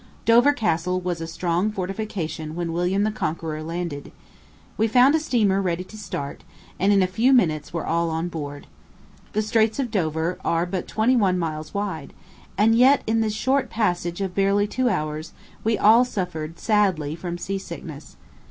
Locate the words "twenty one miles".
10.87-11.75